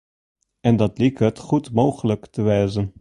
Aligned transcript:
En 0.63 0.75
dat 0.75 0.97
liket 1.03 1.37
goed 1.47 1.67
mooglik 1.79 2.23
te 2.33 2.41
wêzen. 2.47 2.87